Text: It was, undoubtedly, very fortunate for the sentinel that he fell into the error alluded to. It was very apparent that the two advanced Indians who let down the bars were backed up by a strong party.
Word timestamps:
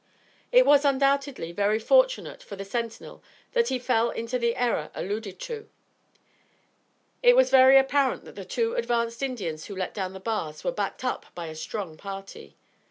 It 0.51 0.65
was, 0.65 0.83
undoubtedly, 0.83 1.51
very 1.51 1.77
fortunate 1.77 2.41
for 2.41 2.55
the 2.55 2.65
sentinel 2.65 3.21
that 3.51 3.67
he 3.67 3.77
fell 3.77 4.09
into 4.09 4.39
the 4.39 4.55
error 4.55 4.89
alluded 4.95 5.39
to. 5.41 5.69
It 7.21 7.35
was 7.35 7.51
very 7.51 7.77
apparent 7.77 8.25
that 8.25 8.33
the 8.33 8.43
two 8.43 8.73
advanced 8.73 9.21
Indians 9.21 9.65
who 9.67 9.75
let 9.75 9.93
down 9.93 10.13
the 10.13 10.19
bars 10.19 10.63
were 10.63 10.71
backed 10.71 11.03
up 11.03 11.27
by 11.35 11.49
a 11.49 11.55
strong 11.55 11.97
party. 11.97 12.55